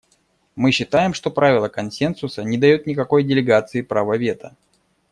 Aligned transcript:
Мы 0.55 0.71
считаем, 0.71 1.13
что 1.13 1.29
правило 1.29 1.67
консенсуса 1.67 2.43
не 2.43 2.57
дает 2.57 2.87
никакой 2.87 3.23
делегации 3.23 3.83
права 3.83 4.17
вето. 4.17 4.55